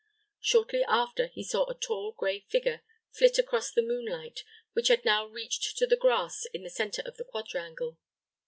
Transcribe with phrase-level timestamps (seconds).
[0.39, 4.43] Shortly after, he saw a tall, gray figure flit across the moonlight,
[4.73, 7.99] which had now reached to the grass in the centre of the quadrangle.